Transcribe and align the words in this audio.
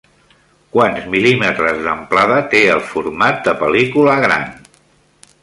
Quants 0.75 1.03
mil·límetres 1.15 1.83
d'amplada 1.89 2.39
té 2.55 2.63
el 2.77 2.83
format 2.95 3.45
de 3.51 3.55
pel·lícula 3.61 4.19
gran? 4.27 4.51